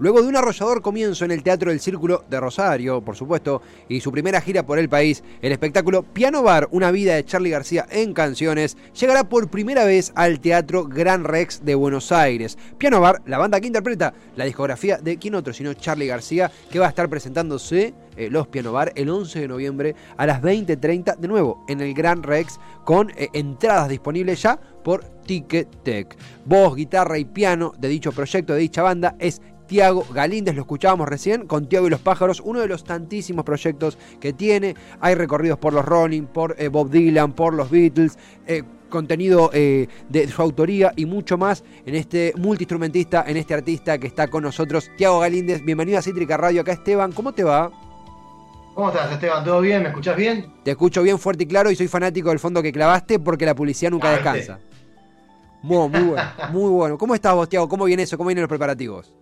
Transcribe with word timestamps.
Luego 0.00 0.22
de 0.22 0.28
un 0.28 0.36
arrollador 0.36 0.80
comienzo 0.80 1.26
en 1.26 1.30
el 1.30 1.42
Teatro 1.42 1.70
del 1.70 1.78
Círculo 1.78 2.24
de 2.30 2.40
Rosario, 2.40 3.02
por 3.02 3.16
supuesto, 3.16 3.60
y 3.86 4.00
su 4.00 4.10
primera 4.10 4.40
gira 4.40 4.64
por 4.64 4.78
el 4.78 4.88
país, 4.88 5.22
el 5.42 5.52
espectáculo 5.52 6.02
Piano 6.04 6.42
Bar, 6.42 6.68
una 6.70 6.90
vida 6.90 7.14
de 7.14 7.24
Charlie 7.26 7.50
García 7.50 7.86
en 7.90 8.14
canciones, 8.14 8.78
llegará 8.98 9.28
por 9.28 9.50
primera 9.50 9.84
vez 9.84 10.10
al 10.14 10.40
Teatro 10.40 10.86
Gran 10.86 11.24
Rex 11.24 11.66
de 11.66 11.74
Buenos 11.74 12.12
Aires. 12.12 12.56
Piano 12.78 12.98
Bar, 13.02 13.20
la 13.26 13.36
banda 13.36 13.60
que 13.60 13.66
interpreta 13.66 14.14
la 14.36 14.46
discografía 14.46 14.96
de 14.96 15.18
quién 15.18 15.34
otro 15.34 15.52
sino 15.52 15.74
Charlie 15.74 16.06
García, 16.06 16.50
que 16.70 16.78
va 16.78 16.86
a 16.86 16.88
estar 16.88 17.10
presentándose 17.10 17.92
eh, 18.16 18.30
los 18.30 18.48
Piano 18.48 18.72
Bar 18.72 18.92
el 18.96 19.10
11 19.10 19.38
de 19.38 19.48
noviembre 19.48 19.94
a 20.16 20.24
las 20.24 20.40
20.30, 20.40 21.18
de 21.18 21.28
nuevo 21.28 21.62
en 21.68 21.82
el 21.82 21.92
Gran 21.92 22.22
Rex, 22.22 22.58
con 22.86 23.10
eh, 23.10 23.28
entradas 23.34 23.90
disponibles 23.90 24.40
ya 24.40 24.58
por 24.82 25.04
Ticketek. 25.26 26.16
Voz, 26.46 26.74
guitarra 26.74 27.18
y 27.18 27.26
piano 27.26 27.74
de 27.78 27.88
dicho 27.88 28.12
proyecto, 28.12 28.54
de 28.54 28.60
dicha 28.60 28.82
banda, 28.82 29.14
es 29.18 29.42
Tiago 29.70 30.04
Galíndez, 30.12 30.56
lo 30.56 30.62
escuchábamos 30.62 31.08
recién, 31.08 31.46
con 31.46 31.68
Tiago 31.68 31.86
y 31.86 31.90
los 31.90 32.00
pájaros, 32.00 32.42
uno 32.44 32.58
de 32.58 32.66
los 32.66 32.82
tantísimos 32.82 33.44
proyectos 33.44 33.98
que 34.18 34.32
tiene. 34.32 34.74
Hay 34.98 35.14
recorridos 35.14 35.60
por 35.60 35.72
los 35.72 35.84
Rolling, 35.84 36.22
por 36.24 36.56
eh, 36.58 36.66
Bob 36.66 36.90
Dylan, 36.90 37.34
por 37.34 37.54
los 37.54 37.70
Beatles, 37.70 38.18
eh, 38.48 38.64
contenido 38.88 39.48
eh, 39.52 39.86
de 40.08 40.26
su 40.26 40.42
autoría 40.42 40.92
y 40.96 41.06
mucho 41.06 41.38
más 41.38 41.62
en 41.86 41.94
este 41.94 42.32
multiinstrumentista, 42.36 43.24
en 43.28 43.36
este 43.36 43.54
artista 43.54 43.96
que 43.96 44.08
está 44.08 44.26
con 44.26 44.42
nosotros, 44.42 44.90
Tiago 44.96 45.20
Galíndez. 45.20 45.64
Bienvenido 45.64 46.00
a 46.00 46.02
Cítrica 46.02 46.36
Radio, 46.36 46.62
acá 46.62 46.72
Esteban, 46.72 47.12
¿cómo 47.12 47.32
te 47.32 47.44
va? 47.44 47.70
¿Cómo 48.74 48.88
estás, 48.88 49.12
Esteban? 49.12 49.44
¿Todo 49.44 49.60
bien? 49.60 49.84
¿Me 49.84 49.90
escuchas 49.90 50.16
bien? 50.16 50.52
Te 50.64 50.72
escucho 50.72 51.00
bien, 51.04 51.16
fuerte 51.16 51.44
y 51.44 51.46
claro, 51.46 51.70
y 51.70 51.76
soy 51.76 51.86
fanático 51.86 52.30
del 52.30 52.40
fondo 52.40 52.60
que 52.60 52.72
clavaste 52.72 53.20
porque 53.20 53.46
la 53.46 53.54
publicidad 53.54 53.92
nunca 53.92 54.08
Ah, 54.08 54.14
descansa. 54.14 54.58
Muy, 55.62 55.88
muy 55.88 56.02
bueno, 56.02 56.28
muy 56.50 56.70
bueno. 56.70 56.98
¿Cómo 56.98 57.14
estás 57.14 57.36
vos, 57.36 57.48
Tiago? 57.48 57.68
¿Cómo 57.68 57.84
viene 57.84 58.02
eso? 58.02 58.16
¿Cómo 58.18 58.26
vienen 58.30 58.42
los 58.42 58.48
preparativos? 58.48 59.14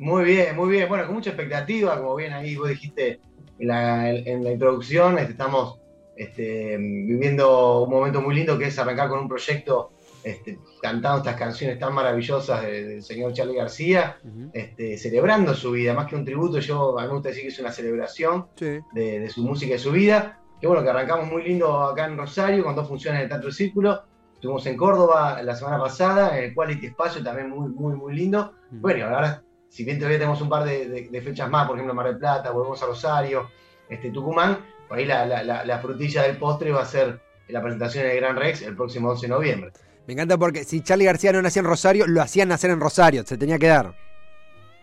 Muy 0.00 0.24
bien, 0.24 0.56
muy 0.56 0.68
bien. 0.70 0.88
Bueno, 0.88 1.04
con 1.06 1.14
mucha 1.14 1.30
expectativa, 1.30 1.96
como 1.98 2.14
bien 2.16 2.32
ahí 2.32 2.56
vos 2.56 2.68
dijiste 2.70 3.20
en 3.58 3.68
la, 3.68 4.10
en 4.10 4.42
la 4.42 4.50
introducción, 4.52 5.18
este, 5.18 5.32
estamos 5.32 5.78
este, 6.16 6.76
viviendo 6.78 7.82
un 7.84 7.90
momento 7.90 8.20
muy 8.22 8.34
lindo 8.34 8.58
que 8.58 8.66
es 8.66 8.78
arrancar 8.78 9.08
con 9.10 9.18
un 9.20 9.28
proyecto 9.28 9.92
este, 10.24 10.58
cantando 10.82 11.18
estas 11.18 11.36
canciones 11.36 11.78
tan 11.78 11.94
maravillosas 11.94 12.62
de- 12.62 12.84
del 12.84 13.02
señor 13.02 13.32
Charlie 13.34 13.56
García, 13.56 14.16
este, 14.52 14.96
celebrando 14.98 15.54
su 15.54 15.70
vida, 15.72 15.94
más 15.94 16.06
que 16.06 16.16
un 16.16 16.24
tributo, 16.24 16.58
yo 16.60 16.98
a 16.98 17.02
mí 17.02 17.08
me 17.08 17.14
gusta 17.14 17.28
decir 17.30 17.42
que 17.44 17.48
es 17.48 17.58
una 17.58 17.72
celebración 17.72 18.46
Sí. 18.54 18.80
de, 18.92 19.20
de 19.20 19.28
su 19.30 19.42
música 19.42 19.74
y 19.74 19.78
su 19.78 19.92
vida. 19.92 20.38
Que 20.60 20.66
bueno, 20.66 20.82
que 20.82 20.90
arrancamos 20.90 21.26
muy 21.26 21.42
lindo 21.42 21.82
acá 21.84 22.04
en 22.06 22.18
Rosario 22.18 22.62
con 22.64 22.74
dos 22.74 22.86
funciones 22.86 23.18
en 23.18 23.22
el 23.24 23.28
Teatro 23.30 23.50
Círculo. 23.50 24.02
Estuvimos 24.34 24.64
en 24.66 24.76
Córdoba 24.76 25.42
la 25.42 25.54
semana 25.56 25.78
pasada, 25.78 26.36
en 26.38 26.44
el 26.44 26.54
Quality 26.54 26.86
Espacio, 26.86 27.22
también 27.22 27.48
muy, 27.48 27.70
muy, 27.70 27.94
muy 27.94 28.14
lindo. 28.14 28.52
Bueno, 28.70 28.98
y 28.98 29.02
ahora, 29.02 29.42
si 29.70 29.84
bien 29.84 29.96
todavía 29.98 30.18
tenemos 30.18 30.42
un 30.42 30.50
par 30.50 30.64
de, 30.64 31.22
fechas 31.24 31.48
más, 31.48 31.66
por 31.66 31.76
ejemplo, 31.76 31.94
Mar 31.94 32.06
del 32.08 32.18
Plata, 32.18 32.50
volvemos 32.50 32.82
a 32.82 32.86
Rosario, 32.86 33.48
este, 33.88 34.10
Tucumán, 34.10 34.58
por 34.86 34.98
ahí 34.98 35.06
la- 35.06 35.24
la 35.24 35.78
frutilla 35.78 36.24
del 36.24 36.36
postre 36.36 36.70
va 36.72 36.82
a 36.82 36.84
ser 36.86 37.18
la 37.48 37.62
presentación 37.62 38.04
en 38.04 38.10
el 38.12 38.16
Gran 38.18 38.36
Rex 38.36 38.62
el 38.62 38.76
próximo 38.76 39.08
11 39.10 39.26
de 39.26 39.32
noviembre. 39.32 39.72
Me 40.06 40.12
encanta 40.14 40.36
porque 40.38 40.64
si 40.64 40.82
Charlie 40.82 41.04
García 41.06 41.32
no 41.32 41.40
nacía 41.42 41.60
en 41.60 41.66
Rosario, 41.66 42.06
lo 42.06 42.20
hacían 42.20 42.48
nacer 42.48 42.70
en 42.70 42.80
Rosario, 42.80 43.24
se 43.24 43.36
tenía 43.38 43.58
que 43.58 43.68
dar. 43.68 43.94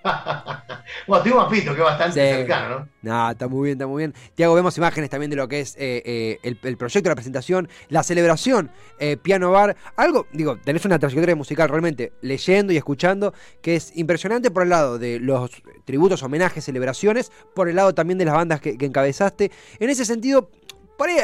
bueno, 1.08 1.23
tuvimos 1.23 1.45
a 1.45 1.50
Pito, 1.50 1.73
que 1.73 1.80
es 1.81 1.86
bastante 1.86 2.14
Sí. 2.14 2.36
cercano, 2.38 2.80
¿no? 2.80 2.88
No, 3.02 3.31
está 3.31 3.48
muy 3.48 3.66
bien, 3.66 3.78
está 3.78 3.88
muy 3.88 4.02
bien. 4.02 4.14
Tiago, 4.36 4.54
vemos 4.56 4.78
imágenes 4.78 5.09
también 5.09 5.30
de 5.30 5.36
lo 5.36 5.48
que 5.48 5.59
es 5.62 5.76
eh, 5.78 6.02
eh, 6.06 6.39
el, 6.44 6.59
el 6.64 6.78
proyecto, 6.78 7.09
la 7.09 7.16
presentación, 7.16 7.70
la 7.89 8.04
celebración, 8.04 8.72
eh, 9.00 9.17
Piano 9.17 9.52
Bar. 9.52 9.76
Algo, 9.95 10.28
digo, 10.31 10.58
tenés 10.58 10.86
una 10.86 11.00
trayectoria 11.00 11.36
musical 11.36 11.70
realmente 11.70 12.14
leyendo 12.22 12.73
y 12.73 12.78
escuchando 12.78 13.34
que 13.62 13.76
es 13.76 13.95
impresionante 13.98 14.52
por 14.52 14.64
el 14.64 14.70
lado 14.70 14.98
de 15.00 15.20
los 15.20 15.52
tributos, 15.86 16.23
homenajes, 16.23 16.64
celebraciones, 16.66 17.32
por 17.55 17.70
el 17.70 17.76
lado 17.76 17.93
también 17.93 18.17
de 18.17 18.26
las 18.26 18.36
bandas 18.36 18.61
que, 18.61 18.77
que 18.77 18.86
encabezaste. 18.86 19.52
En 19.80 19.89
ese 19.89 20.05
sentido, 20.05 20.49
por 20.98 21.10
ahí 21.10 21.18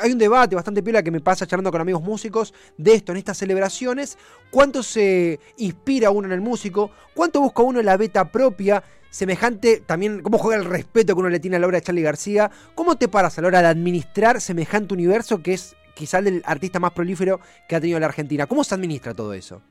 hay 0.00 0.10
un 0.10 0.18
debate 0.18 0.56
bastante 0.56 0.82
piola 0.82 1.02
que 1.02 1.10
me 1.10 1.20
pasa 1.20 1.46
charlando 1.46 1.70
con 1.70 1.80
amigos 1.80 2.02
músicos 2.02 2.54
de 2.76 2.94
esto, 2.94 3.12
en 3.12 3.18
estas 3.18 3.36
celebraciones. 3.36 4.16
¿Cuánto 4.50 4.82
se 4.82 5.38
inspira 5.58 6.10
uno 6.10 6.26
en 6.26 6.32
el 6.32 6.40
músico? 6.40 6.90
¿Cuánto 7.14 7.40
busca 7.40 7.62
uno 7.62 7.80
en 7.80 7.86
la 7.86 7.96
beta 7.96 8.24
propia? 8.32 8.82
Semejante 9.10 9.82
también, 9.84 10.22
¿cómo 10.22 10.38
juega 10.38 10.60
el 10.60 10.66
respeto 10.66 11.14
que 11.14 11.20
uno 11.20 11.28
le 11.28 11.40
tiene 11.40 11.56
a 11.56 11.60
la 11.60 11.66
obra 11.66 11.78
de 11.78 11.82
Charlie 11.82 12.02
García? 12.02 12.50
¿Cómo 12.74 12.96
te 12.96 13.08
paras 13.08 13.38
a 13.38 13.42
la 13.42 13.48
hora 13.48 13.60
de 13.60 13.68
administrar 13.68 14.40
semejante 14.40 14.94
universo 14.94 15.42
que 15.42 15.54
es 15.54 15.76
quizá 15.94 16.18
el 16.18 16.24
del 16.24 16.42
artista 16.46 16.78
más 16.80 16.92
prolífero 16.92 17.40
que 17.68 17.76
ha 17.76 17.80
tenido 17.80 18.00
la 18.00 18.06
Argentina? 18.06 18.46
¿Cómo 18.46 18.64
se 18.64 18.74
administra 18.74 19.14
todo 19.14 19.34
eso? 19.34 19.62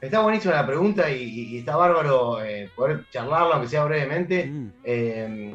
Está 0.00 0.20
buenísima 0.20 0.54
la 0.54 0.66
pregunta 0.66 1.10
y, 1.10 1.58
está 1.58 1.76
bárbaro 1.76 2.42
eh, 2.44 2.70
poder 2.76 3.06
charlarlo, 3.10 3.54
aunque 3.54 3.68
sea 3.68 3.84
brevemente. 3.84 4.46
Mm, 4.46 4.72
Eh, 4.84 5.54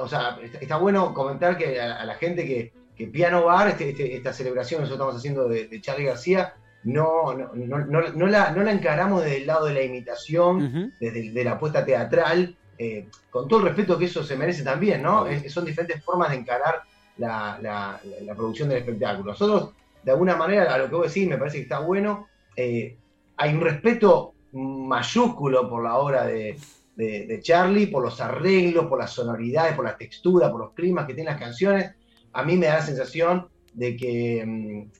o 0.00 0.08
sea, 0.08 0.38
está, 0.60 0.76
bueno 0.76 1.14
comentar 1.14 1.56
que 1.56 1.80
a, 1.80 2.04
la 2.04 2.14
gente 2.14 2.46
que, 2.46 2.72
que 2.96 3.06
Piano 3.06 3.44
Bar, 3.44 3.68
este- 3.68 3.90
este- 3.90 4.16
esta 4.16 4.32
celebración 4.32 4.78
que 4.78 4.82
nosotros 4.82 4.98
estamos 5.14 5.16
haciendo 5.18 5.48
de, 5.48 5.68
de 5.68 5.80
Charlie 5.80 6.06
García, 6.06 6.54
no, 6.84 7.32
no, 7.34 7.50
no, 7.54 8.26
la, 8.26 8.50
no 8.50 8.62
la 8.62 8.72
encaramos 8.72 9.22
desde 9.22 9.38
el 9.38 9.46
lado 9.46 9.66
de 9.66 9.74
la 9.74 9.82
imitación, 9.82 10.92
desde 11.00 11.30
de 11.30 11.44
la 11.44 11.52
apuesta 11.52 11.84
teatral, 11.84 12.56
eh, 12.78 13.06
con 13.30 13.46
todo 13.48 13.60
el 13.60 13.66
respeto 13.66 13.96
que 13.98 14.06
eso 14.06 14.24
se 14.24 14.36
merece 14.36 14.62
también, 14.64 15.02
¿no? 15.02 15.26
Es- 15.26 15.52
son 15.52 15.64
diferentes 15.64 16.02
formas 16.04 16.30
de 16.30 16.36
encarar 16.36 16.82
la, 17.18 17.58
la- 17.62 18.00
la- 18.04 18.20
la 18.24 18.34
producción 18.34 18.68
del 18.68 18.78
espectáculo. 18.78 19.30
Nosotros, 19.32 19.70
de 20.02 20.10
alguna 20.10 20.34
manera, 20.36 20.74
a 20.74 20.78
lo 20.78 20.88
que 20.88 20.94
vos 20.96 21.06
decís, 21.06 21.28
me 21.28 21.38
parece 21.38 21.58
que 21.58 21.62
está 21.64 21.78
bueno. 21.78 22.26
eh, 22.56 22.96
hay 23.38 23.54
un 23.54 23.60
respeto 23.62 24.34
mayúsculo 24.52 25.68
por 25.70 25.82
la 25.82 25.96
obra 25.96 26.26
de, 26.26 26.58
de- 26.96 27.26
de 27.26 27.40
Charlie, 27.40 27.86
por 27.86 28.02
los 28.02 28.20
arreglos, 28.20 28.86
por 28.86 28.98
las 28.98 29.10
sonoridades, 29.12 29.74
por 29.74 29.84
la 29.84 29.96
textura, 29.96 30.50
por 30.50 30.60
los 30.60 30.72
climas 30.74 31.06
que 31.06 31.14
tienen 31.14 31.32
las 31.32 31.40
canciones. 31.42 31.92
A 32.32 32.42
mí 32.44 32.56
me 32.56 32.66
da 32.66 32.74
la 32.76 32.82
sensación 32.82 33.48
de 33.72 33.96
que 33.96 34.44
mm, 34.46 34.90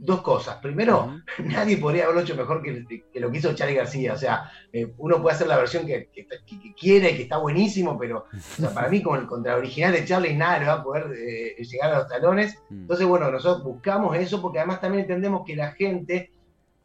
dos 0.00 0.22
cosas. 0.22 0.56
Primero, 0.62 1.04
Ujú. 1.06 1.18
nadie 1.48 1.76
podría 1.76 2.04
haberlo 2.04 2.22
hecho 2.22 2.36
mejor 2.36 2.62
que, 2.62 2.84
que 3.12 3.20
lo 3.20 3.30
que 3.30 3.38
hizo 3.38 3.52
Charlie 3.54 3.74
García. 3.76 4.12
O 4.14 4.16
sea, 4.16 4.50
eh, 4.72 4.92
uno 4.98 5.20
puede 5.20 5.34
hacer 5.36 5.48
la 5.48 5.56
versión 5.58 5.86
que, 5.86 6.08
que- 6.12 6.26
que- 6.26 6.60
que 6.60 6.74
quiere, 6.74 7.16
que 7.16 7.22
está 7.24 7.36
buenísimo, 7.38 7.98
pero 7.98 8.26
o 8.32 8.40
sea, 8.40 8.70
para 8.70 8.88
mí 8.88 9.02
con, 9.02 9.26
contra 9.26 9.52
el 9.54 9.58
original 9.58 9.92
de 9.92 10.04
Charlie 10.04 10.34
nada 10.36 10.58
le 10.60 10.66
va 10.66 10.72
a 10.74 10.82
poder 10.84 11.06
eh, 11.18 11.56
llegar 11.62 11.92
a 11.92 11.98
los 11.98 12.08
talones. 12.08 12.56
Mm. 12.70 12.82
Entonces, 12.82 13.06
bueno, 13.06 13.30
nosotros 13.30 13.64
buscamos 13.64 14.16
eso 14.16 14.40
porque 14.40 14.58
además 14.60 14.80
también 14.80 15.02
entendemos 15.02 15.42
que 15.46 15.56
la 15.56 15.72
gente 15.72 16.30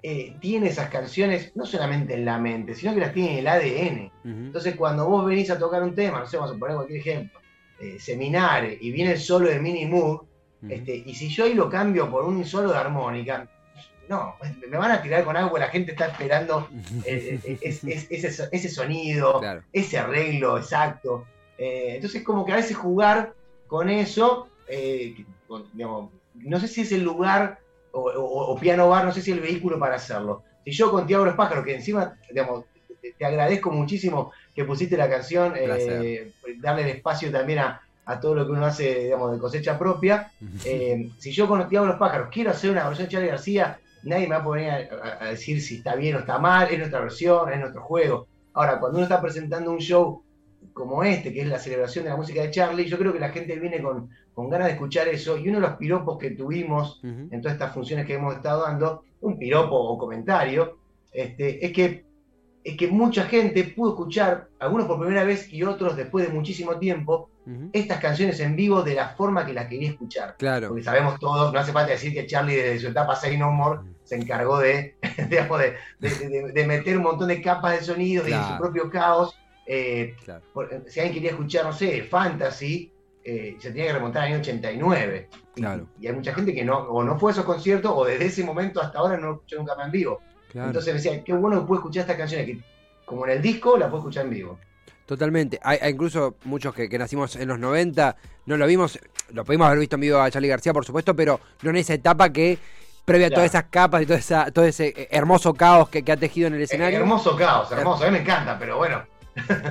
eh, 0.05 0.35
tiene 0.41 0.67
esas 0.67 0.89
canciones 0.89 1.51
no 1.55 1.65
solamente 1.65 2.13
en 2.13 2.25
la 2.25 2.37
mente, 2.37 2.75
sino 2.75 2.93
que 2.93 2.99
las 2.99 3.13
tiene 3.13 3.31
en 3.33 3.37
el 3.39 3.47
ADN. 3.47 4.11
Entonces, 4.25 4.75
cuando 4.75 5.07
vos 5.07 5.25
venís 5.25 5.49
a 5.49 5.57
tocar 5.57 5.81
un 5.81 5.95
tema, 5.95 6.19
no 6.19 6.25
sé, 6.27 6.35
vamos 6.37 6.53
a 6.55 6.59
poner 6.59 6.75
cualquier 6.75 6.99
ejemplo, 6.99 7.39
eh, 7.79 7.97
Seminare, 7.99 8.77
y 8.81 8.91
viene 8.91 9.13
el 9.13 9.19
solo 9.19 9.47
de 9.49 9.59
Mini 9.59 9.85
Moog, 9.85 10.25
este, 10.69 10.95
y 11.05 11.13
si 11.15 11.27
yo 11.29 11.45
ahí 11.45 11.53
lo 11.53 11.69
cambio 11.69 12.09
por 12.11 12.23
un 12.25 12.43
solo 12.45 12.71
de 12.71 12.77
armónica, 12.77 13.47
no, 14.09 14.35
me 14.69 14.77
van 14.77 14.91
a 14.91 15.01
tirar 15.01 15.23
con 15.23 15.35
algo 15.37 15.53
que 15.53 15.59
la 15.61 15.67
gente 15.69 15.91
está 15.91 16.07
esperando 16.07 16.67
eh, 17.05 17.39
eh, 17.43 17.57
es- 17.61 17.83
es- 17.83 18.07
ese, 18.09 18.49
ese 18.51 18.69
sonido, 18.69 19.39
Claro. 19.39 19.63
ese 19.71 19.97
arreglo 19.97 20.57
exacto. 20.57 21.25
Entonces, 21.57 22.23
como 22.23 22.45
que 22.45 22.51
a 22.51 22.57
veces 22.57 22.75
jugar 22.75 23.33
con 23.67 23.89
eso, 23.89 24.49
que, 24.67 25.25
con- 25.47 25.65
digamos, 25.73 26.11
no 26.33 26.59
sé 26.59 26.67
si 26.67 26.81
es 26.81 26.91
el 26.91 27.03
lugar 27.03 27.59
o, 27.93 28.01
o- 28.11 28.53
o 28.53 28.59
piano 28.59 28.89
bar, 28.89 29.05
no 29.05 29.11
sé 29.11 29.21
si 29.21 29.31
es 29.31 29.37
el 29.37 29.43
vehículo 29.43 29.79
para 29.79 29.95
hacerlo. 29.95 30.43
Si 30.63 30.71
yo 30.71 30.91
con 30.91 31.05
Tiago 31.07 31.25
Los 31.25 31.35
Pájaros, 31.35 31.65
que 31.65 31.75
encima, 31.75 32.17
digamos, 32.29 32.65
te, 33.01 33.13
te 33.17 33.25
agradezco 33.25 33.71
muchísimo 33.71 34.31
que 34.53 34.65
pusiste 34.65 34.97
la 34.97 35.09
canción, 35.09 35.53
eh, 35.57 36.33
darle 36.59 36.83
el 36.83 36.89
espacio 36.97 37.31
también 37.31 37.59
a, 37.59 37.81
a 38.05 38.19
todo 38.19 38.35
lo 38.35 38.45
que 38.45 38.51
uno 38.53 38.65
hace, 38.65 39.03
digamos, 39.05 39.31
de 39.33 39.39
cosecha 39.39 39.77
propia. 39.77 40.31
Eh, 40.63 41.11
si 41.17 41.31
yo 41.31 41.47
con 41.47 41.67
Tiago 41.67 41.85
Los 41.85 41.97
Pájaros 41.97 42.29
quiero 42.31 42.51
hacer 42.51 42.71
una 42.71 42.87
versión 42.87 43.07
de 43.07 43.11
Charlie 43.13 43.29
García, 43.29 43.79
nadie 44.03 44.27
me 44.27 44.35
va 44.35 44.41
a 44.41 44.43
poner 44.45 44.89
a- 44.93 45.25
a 45.25 45.29
decir 45.29 45.61
si 45.61 45.77
está 45.77 45.95
bien 45.95 46.15
o 46.15 46.19
está 46.19 46.39
mal, 46.39 46.69
es 46.71 46.77
nuestra 46.79 47.01
versión, 47.01 47.51
es 47.51 47.59
nuestro 47.59 47.83
juego. 47.83 48.27
Ahora, 48.53 48.79
cuando 48.79 48.97
uno 48.97 49.05
está 49.05 49.21
presentando 49.21 49.71
un 49.71 49.79
show 49.79 50.23
como 50.73 51.03
este, 51.03 51.31
que 51.33 51.41
es 51.41 51.47
la 51.47 51.59
celebración 51.59 52.03
de 52.05 52.09
la 52.11 52.17
música 52.17 52.41
de 52.41 52.51
Charlie, 52.51 52.85
yo 52.85 52.97
creo 52.97 53.13
que 53.13 53.19
la 53.19 53.29
gente 53.29 53.55
viene 53.59 53.81
con, 53.81 54.09
con 54.33 54.49
ganas 54.49 54.67
de 54.67 54.73
escuchar 54.73 55.07
eso, 55.07 55.37
y 55.37 55.47
uno 55.49 55.59
de 55.61 55.67
los 55.67 55.77
piropos 55.77 56.17
que 56.17 56.31
tuvimos 56.31 56.99
en 57.03 57.41
todas 57.41 57.53
estas 57.55 57.73
funciones 57.73 58.05
que 58.05 58.15
hemos 58.15 58.35
estado 58.35 58.63
dando, 58.63 59.03
un 59.21 59.37
piropo 59.37 59.75
o 59.75 59.97
comentario, 59.97 60.77
este, 61.11 61.65
es 61.65 61.71
que 61.71 62.03
es 62.65 62.77
que 62.77 62.87
mucha 62.87 63.25
gente 63.25 63.65
pudo 63.65 63.89
escuchar, 63.89 64.47
algunos 64.57 64.87
por 64.87 64.97
primera 64.97 65.25
vez 65.25 65.51
y 65.51 65.63
otros 65.63 65.97
después 65.97 66.25
de 66.25 66.33
muchísimo 66.33 66.77
tiempo, 66.79 67.29
estas 67.73 67.99
canciones 67.99 68.39
en 68.39 68.55
vivo 68.55 68.83
de 68.83 68.95
la 68.95 69.09
forma 69.09 69.45
que 69.45 69.51
las 69.51 69.67
quería 69.67 69.89
escuchar. 69.89 70.37
Claro. 70.37 70.69
Porque 70.69 70.81
sabemos 70.83 71.19
todos, 71.19 71.51
no 71.51 71.59
hace 71.59 71.73
falta 71.73 71.91
decir 71.91 72.13
que 72.13 72.25
Charlie 72.25 72.55
desde 72.55 72.79
su 72.79 72.87
etapa 72.87 73.17
Say 73.17 73.37
No 73.37 73.51
More 73.51 73.81
se 74.05 74.15
encargó 74.15 74.59
de, 74.59 74.95
digamos, 75.29 75.59
de, 75.59 75.73
de- 75.99 76.29
de- 76.29 76.51
de 76.53 76.65
meter 76.65 76.95
un 76.97 77.03
montón 77.03 77.27
de 77.27 77.41
capas 77.41 77.77
de 77.79 77.85
sonido 77.85 78.23
y 78.23 78.27
de 78.27 78.31
Claro. 78.31 78.55
su 78.55 78.61
propio 78.61 78.89
caos. 78.89 79.37
Eh, 79.65 80.15
Claro. 80.23 80.43
por- 80.53 80.69
si 80.87 80.99
alguien 80.99 81.15
quería 81.15 81.31
escuchar, 81.31 81.65
no 81.65 81.73
sé, 81.73 82.03
fantasy, 82.03 82.91
eh, 83.23 83.55
se 83.59 83.69
tenía 83.69 83.87
que 83.87 83.93
remontar 83.93 84.23
al 84.23 84.29
año 84.29 84.39
89. 84.39 85.29
Y- 85.55 85.61
Claro. 85.61 85.87
Y, 85.99 86.07
hay 86.07 86.13
mucha 86.13 86.33
gente 86.33 86.53
que 86.53 86.65
no, 86.65 86.77
o 86.79 87.03
no 87.03 87.17
fue 87.17 87.31
a 87.31 87.33
esos 87.33 87.45
conciertos, 87.45 87.91
o 87.95 88.05
desde 88.05 88.25
ese 88.25 88.43
momento 88.43 88.81
hasta 88.81 88.99
ahora 88.99 89.17
no 89.17 89.33
escuchó 89.33 89.57
nunca 89.57 89.75
más 89.75 89.85
en 89.85 89.91
vivo. 89.91 90.21
Claro. 90.51 90.67
Entonces 90.67 90.93
decía, 90.95 91.23
qué 91.23 91.33
bueno 91.33 91.61
que 91.61 91.67
puedo 91.67 91.79
escuchar 91.79 92.01
estas 92.01 92.17
canciones, 92.17 92.47
que 92.47 92.59
como 93.05 93.25
en 93.25 93.31
el 93.33 93.41
disco, 93.41 93.77
la 93.77 93.87
puedo 93.87 93.99
escuchar 93.99 94.25
en 94.25 94.31
vivo. 94.31 94.59
Totalmente. 95.05 95.59
Hay, 95.63 95.77
hay 95.81 95.91
incluso 95.91 96.35
muchos 96.45 96.73
que, 96.73 96.87
que 96.87 96.97
nacimos 96.97 97.35
en 97.35 97.47
los 97.47 97.59
90, 97.59 98.15
no 98.45 98.57
lo 98.57 98.65
vimos, 98.67 98.99
lo 99.31 99.43
pudimos 99.43 99.67
haber 99.67 99.79
visto 99.79 99.95
en 99.95 100.01
vivo 100.01 100.19
a 100.19 100.29
Charlie 100.31 100.47
García, 100.49 100.73
por 100.73 100.85
supuesto, 100.85 101.15
pero 101.15 101.39
no 101.61 101.69
en 101.69 101.77
esa 101.77 101.93
etapa 101.93 102.31
que, 102.31 102.57
previa 103.05 103.27
a 103.27 103.29
todas 103.29 103.45
esas 103.45 103.65
capas 103.65 104.01
y 104.01 104.05
toda 104.05 104.19
esa, 104.19 104.51
todo 104.51 104.65
ese 104.65 104.87
eh, 104.95 105.07
hermoso 105.11 105.53
caos 105.53 105.89
que, 105.89 106.03
que 106.03 106.11
ha 106.11 106.17
tejido 106.17 106.47
en 106.47 106.55
el 106.55 106.61
escenario. 106.61 106.99
Hermoso 106.99 107.35
caos, 107.35 107.71
hermoso, 107.71 108.03
a 108.03 108.07
mí 108.07 108.13
me 108.13 108.21
encanta, 108.21 108.57
pero 108.57 108.77
bueno, 108.77 109.03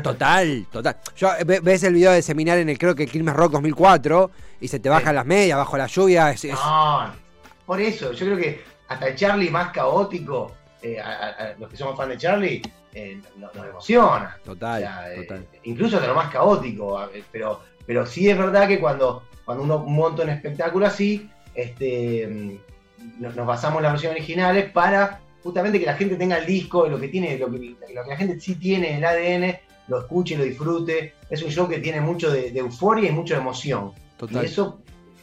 Total, 0.03 0.67
total. 0.71 0.97
Yo, 1.17 1.29
eh, 1.39 1.45
ve- 1.45 1.61
ves 1.61 1.83
el 1.85 1.95
video 1.95 2.13
de 2.13 2.23
seminar 2.23 2.59
en 2.59 2.69
el, 2.69 2.79
creo 2.79 2.95
que 2.95 3.07
Quilmes 3.07 3.35
Rock 3.35 3.53
2004, 3.53 4.31
y 4.61 4.69
se 4.69 4.81
te 4.81 4.89
bajan 4.89 5.11
Sí. 5.11 5.15
las 5.15 5.27
medias 5.27 5.59
bajo 5.59 5.77
la 5.77 5.87
lluvia. 5.87 6.31
es- 6.31 6.45
es- 6.45 6.53
no, 6.55 7.13
por 7.67 7.81
eso, 7.81 8.13
yo 8.13 8.27
creo 8.27 8.39
que 8.39 8.63
hasta 8.89 9.07
el 9.09 9.17
Charlie 9.17 9.51
más 9.51 9.71
caótico, 9.73 10.53
eh, 10.83 10.99
a, 11.01 11.07
a- 11.11 11.29
a 11.29 11.55
los 11.59 11.71
que 11.71 11.77
somos 11.77 11.97
fan 11.97 12.09
de 12.09 12.19
Charlie, 12.19 12.63
eh, 12.95 13.21
nos, 13.37 13.55
nos 13.55 13.67
emociona. 13.67 14.37
total, 14.45 14.83
O 14.83 14.87
sea, 14.87 15.13
eh, 15.15 15.23
total. 15.23 15.47
incluso 15.65 15.97
hasta 15.97 16.09
lo 16.09 16.15
más 16.15 16.31
caótico, 16.31 17.09
pero, 17.31 17.61
pero 17.87 18.05
sí 18.05 18.29
es 18.29 18.37
verdad 18.37 18.67
que 18.69 18.81
cuando, 18.81 19.23
cuando 19.45 19.65
uno 19.65 19.79
monta 19.79 20.23
un 20.25 20.29
espectáculo 20.31 20.87
así, 20.87 21.31
este, 21.55 22.27
mm, 22.27 23.21
nos, 23.23 23.35
nos 23.37 23.47
basamos 23.47 23.79
en 23.79 23.83
las 23.85 23.93
versiones 23.93 24.19
originales 24.19 24.71
para 24.73 25.21
justamente 25.43 25.81
que 25.81 25.87
la 25.87 25.95
gente 25.95 26.17
tenga 26.17 26.39
el 26.39 26.47
disco, 26.47 26.87
lo 26.87 26.99
que 27.01 27.09
tiene, 27.09 27.39
lo 27.39 27.51
que, 27.51 27.59
lo 27.59 28.05
que 28.05 28.11
la 28.11 28.17
gente 28.17 28.41
sí 28.41 28.55
tiene 28.55 28.91
en 28.91 28.97
el 28.97 29.05
ADN, 29.05 29.59
lo 29.89 30.01
escuche, 30.01 30.37
lo 30.37 30.45
disfrute. 30.45 31.15
Es 31.29 31.43
un 31.43 31.51
show 31.51 31.69
que 31.69 31.79
tiene 31.79 32.01
mucho 32.01 32.31
de, 32.31 32.51
de 32.51 32.61
euforia 32.61 33.11
y 33.11 33.13
mucho 33.13 33.35
de 33.35 33.41
emoción. 33.41 33.93
Total. 34.17 34.43
Y 34.43 34.47
eso 34.47 34.81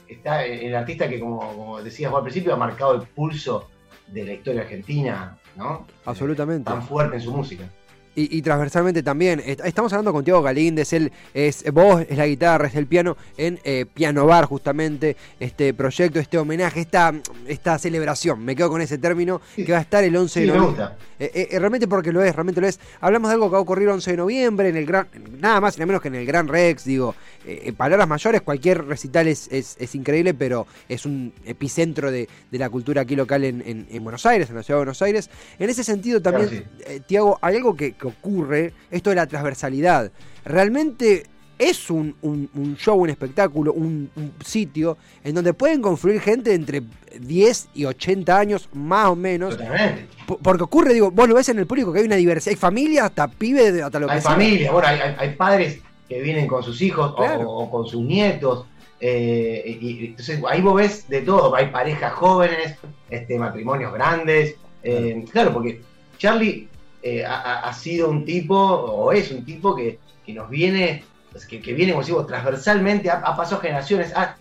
está 0.08 0.46
el 0.46 0.76
artista 0.76 1.08
que, 1.08 1.20
como, 1.20 1.40
como 1.40 1.82
decías 1.82 2.12
vos 2.12 2.20
al 2.20 2.24
principio, 2.24 2.54
ha 2.54 2.58
marcado 2.58 2.96
el 2.96 3.02
pulso 3.02 3.70
de 4.08 4.26
la 4.26 4.34
historia 4.34 4.62
argentina, 4.62 5.38
¿no? 5.56 5.86
Absolutamente. 6.06 6.70
Tan 6.70 6.84
fuerte 6.84 7.16
en 7.18 7.22
su 7.22 7.32
música. 7.32 7.70
Y, 8.16 8.38
y 8.38 8.42
transversalmente 8.42 9.02
también. 9.04 9.42
Est- 9.46 9.62
Estamos 9.64 9.94
hablando 9.94 10.12
con 10.12 10.24
Tiago 10.26 10.42
Galíndez, 10.42 10.92
él 10.94 11.12
es 11.34 11.64
voz, 11.72 12.06
es 12.10 12.18
la 12.18 12.28
guitarra, 12.28 12.68
es 12.68 12.76
el 12.76 12.86
piano, 12.88 13.16
en 13.38 13.60
eh, 13.64 13.86
Piano 13.94 14.26
Bar, 14.26 14.46
justamente, 14.46 15.16
este 15.40 15.74
proyecto, 15.74 16.20
este 16.20 16.38
homenaje, 16.38 16.82
esta, 16.82 17.14
esta 17.48 17.78
celebración, 17.78 18.44
me 18.44 18.56
quedo 18.56 18.70
con 18.70 18.82
ese 18.82 18.98
término, 18.98 19.40
Sí. 19.56 19.64
que 19.64 19.72
va 19.72 19.78
a 19.78 19.82
estar 19.82 20.04
el 20.04 20.16
11 20.16 20.34
Sí, 20.34 20.46
de 20.46 20.52
me 20.52 20.58
noviembre. 20.58 20.84
gusta. 20.86 20.98
Eh, 21.20 21.50
eh, 21.52 21.60
realmente 21.60 21.88
porque 21.88 22.12
lo 22.12 22.24
es, 22.24 22.34
realmente 22.36 22.60
lo 22.62 22.68
es. 22.68 22.80
Hablamos 23.02 23.30
de 23.30 23.34
algo 23.36 23.48
que 23.48 23.52
va 23.54 23.58
a 23.60 23.62
ocurrir 23.62 23.88
el 23.88 23.94
11 23.94 24.12
de 24.12 24.18
noviembre 24.18 24.70
en 24.70 24.78
el 24.78 24.86
gran, 24.86 25.08
nada 25.40 25.62
más 25.62 25.76
y 25.76 25.80
nada 25.80 25.88
menos 25.88 26.02
que 26.02 26.08
en 26.08 26.16
el 26.16 26.26
Gran 26.26 26.48
Rex, 26.48 26.86
digo, 26.86 27.16
eh, 27.46 27.62
eh, 27.66 27.74
palabras 27.74 28.08
mayores, 28.08 28.42
cualquier 28.42 28.86
recital 28.86 29.28
es, 29.28 29.48
es- 29.52 29.76
es 29.80 29.96
increíble, 29.96 30.34
pero 30.34 30.66
es 30.90 31.06
un 31.06 31.32
epicentro 31.46 32.12
de, 32.12 32.28
de 32.52 32.58
la 32.58 32.70
cultura 32.70 33.02
aquí 33.02 33.16
local 33.16 33.44
en, 33.44 33.62
en- 33.66 33.88
en 33.90 34.04
Buenos 34.04 34.26
Aires, 34.26 34.50
en 34.50 34.56
la 34.56 34.64
ciudad 34.64 34.78
de 34.80 34.86
Buenos 34.86 35.02
Aires. 35.02 35.30
En 35.60 35.70
ese 35.70 35.84
sentido 35.84 36.22
también, 36.22 36.48
Claro, 36.50 36.66
eh, 36.88 37.02
Tiago, 37.06 37.38
hay 37.42 37.56
algo 37.58 37.76
que, 37.76 37.94
que 38.00 38.08
ocurre, 38.08 38.74
esto 38.90 39.10
de 39.12 39.18
la 39.18 39.28
transversalidad. 39.28 40.12
Realmente 40.46 41.24
es 41.58 41.90
un, 41.90 42.16
un- 42.22 42.50
un 42.56 42.78
show, 42.78 42.98
un 42.98 43.10
espectáculo, 43.10 43.74
un, 43.74 44.10
un 44.16 44.32
sitio 44.46 44.98
en 45.24 45.36
donde 45.36 45.54
pueden 45.54 45.82
confluir 45.82 46.22
gente 46.22 46.54
entre 46.54 46.82
10 47.20 47.70
y 47.76 47.84
80 47.86 48.38
años, 48.40 48.70
más 48.74 49.08
o 49.08 49.16
menos. 49.16 49.58
Totalmente. 49.58 50.08
Porque 50.42 50.64
ocurre, 50.64 50.94
digo, 50.94 51.12
vos 51.12 51.28
lo 51.28 51.36
ves 51.36 51.50
en 51.50 51.60
el 51.60 51.68
público 51.68 51.92
que 51.92 52.00
hay 52.00 52.06
una 52.06 52.16
diversidad, 52.16 52.52
hay 52.54 52.56
familias, 52.58 53.06
hasta 53.06 53.28
pibes, 53.28 53.82
hasta 53.82 54.00
lo 54.00 54.08
que 54.08 54.14
Hay 54.14 54.22
sea. 54.22 54.32
familia, 54.32 54.72
bueno, 54.72 54.88
hay, 54.88 55.00
hay- 55.00 55.16
hay 55.18 55.36
padres 55.36 55.80
que 56.08 56.22
vienen 56.22 56.48
con 56.48 56.64
sus 56.64 56.82
hijos 56.82 57.12
o- 57.12 57.16
Claro. 57.18 57.50
o, 57.50 57.70
con 57.70 57.86
sus 57.86 58.02
nietos. 58.02 58.66
eh, 59.02 59.78
y, 59.82 59.88
y 59.92 60.06
entonces 60.08 60.42
ahí 60.50 60.62
vos 60.62 60.76
ves 60.76 61.08
de 61.08 61.22
todo, 61.22 61.56
hay 61.56 61.68
parejas 61.68 62.12
jóvenes, 62.14 62.76
este, 63.10 63.38
matrimonios 63.40 63.94
grandes. 63.94 64.56
eh, 64.84 65.24
claro, 65.32 65.54
porque 65.54 65.82
Charlie 66.18 66.68
eh, 67.02 67.24
ha, 67.26 67.72
sido 67.74 68.10
un 68.10 68.26
tipo, 68.26 68.56
o 68.58 69.12
es 69.12 69.32
un 69.32 69.46
tipo 69.46 69.76
que, 69.76 70.00
que 70.26 70.34
nos 70.34 70.50
viene, 70.50 71.04
pues, 71.32 71.46
que, 71.46 71.62
que 71.62 71.74
viene, 71.74 71.94
como 71.94 72.04
digo, 72.04 72.26
transversalmente, 72.26 73.10
ha, 73.10 73.16
ha 73.20 73.36
pasado 73.38 73.62
generaciones, 73.62 74.12
ha, 74.16 74.36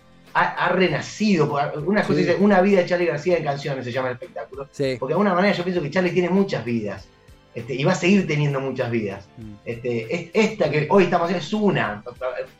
renacido. 0.69 1.45
Una 1.85 2.01
cosa 2.03 2.13
Sí. 2.19 2.25
dice, 2.25 2.35
una 2.39 2.61
vida 2.61 2.81
de 2.81 2.85
Charlie 2.85 3.07
García 3.07 3.37
en 3.37 3.43
canciones 3.43 3.83
se 3.85 3.91
llama 3.91 4.09
el 4.09 4.13
espectáculo. 4.13 4.67
Sí. 4.71 4.95
Porque 4.99 5.11
de 5.11 5.15
alguna 5.15 5.33
manera 5.33 5.53
yo 5.55 5.63
pienso 5.63 5.81
que 5.81 5.89
Charlie 5.89 6.11
tiene 6.11 6.29
muchas 6.29 6.63
vidas. 6.63 7.07
este, 7.55 7.73
y 7.73 7.83
va 7.83 7.93
a 7.93 7.95
seguir 7.95 8.27
teniendo 8.27 8.61
muchas 8.61 8.91
vidas. 8.91 9.27
Mm. 9.37 9.53
Este, 9.65 10.15
es- 10.15 10.29
esta 10.33 10.69
que 10.69 10.85
hoy 10.89 11.05
estamos 11.05 11.25
haciendo 11.25 11.43
es 11.45 11.51
una. 11.53 12.03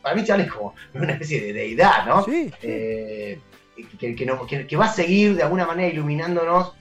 Para 0.02 0.16
mí 0.16 0.24
Charlie 0.26 0.46
es 0.48 0.52
como 0.52 0.74
una 0.96 1.14
especie 1.14 1.42
de 1.42 1.54
deidad, 1.54 2.06
¿no? 2.08 2.26
Sí. 2.26 2.52
Eh, 2.64 3.40
que, 4.00 4.16
que 4.16 4.26
nos- 4.26 4.46
que- 4.48 4.66
que 4.66 4.76
va 4.76 4.86
a 4.86 4.92
seguir 4.94 5.36
de 5.36 5.44
alguna 5.44 5.66
manera 5.68 5.88
iluminándonos 5.94 6.74